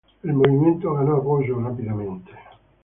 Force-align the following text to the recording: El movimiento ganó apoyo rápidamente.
El 0.23 0.33
movimiento 0.33 0.95
ganó 0.95 1.17
apoyo 1.17 1.61
rápidamente. 1.61 2.31